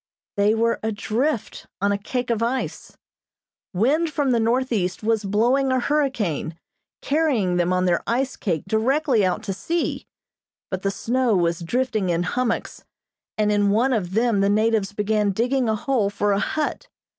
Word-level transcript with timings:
They 0.35 0.55
were 0.55 0.79
adrift 0.81 1.67
on 1.79 1.91
a 1.91 1.97
cake 1.99 2.31
of 2.31 2.41
ice. 2.41 2.97
Wind 3.71 4.11
from 4.11 4.31
the 4.31 4.39
northeast 4.39 5.03
was 5.03 5.23
blowing 5.23 5.71
a 5.71 5.79
hurricane, 5.79 6.57
carrying 7.03 7.57
them 7.57 7.71
on 7.71 7.85
their 7.85 8.01
ice 8.07 8.35
cake 8.35 8.63
directly 8.67 9.23
out 9.23 9.43
to 9.43 9.53
sea; 9.53 10.07
but 10.71 10.81
the 10.81 10.89
snow 10.89 11.35
was 11.35 11.59
drifting 11.59 12.09
in 12.09 12.23
hummocks, 12.23 12.83
and 13.37 13.51
in 13.51 13.69
one 13.69 13.93
of 13.93 14.15
them 14.15 14.39
the 14.39 14.49
natives 14.49 14.91
began 14.91 15.29
digging 15.33 15.69
a 15.69 15.75
hole 15.75 16.09
for 16.09 16.31
a 16.31 16.39
hut. 16.39 16.87